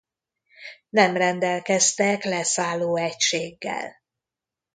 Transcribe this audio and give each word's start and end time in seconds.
Nem 0.89 1.15
rendelkeztek 1.15 2.23
leszálló 2.23 2.95
egységgel. 2.97 3.95